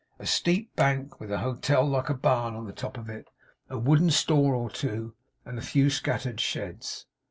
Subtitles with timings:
[0.17, 3.27] A steep bank with an hotel like a barn on the top of it;
[3.69, 5.13] a wooden store or two;
[5.45, 7.05] and a few scattered sheds.